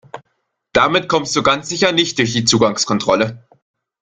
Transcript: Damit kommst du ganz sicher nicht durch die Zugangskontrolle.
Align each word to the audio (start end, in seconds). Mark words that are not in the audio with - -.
Damit 0.73 1.09
kommst 1.09 1.35
du 1.35 1.43
ganz 1.43 1.69
sicher 1.69 1.91
nicht 1.91 2.17
durch 2.17 2.33
die 2.33 2.43
Zugangskontrolle. 2.43 3.47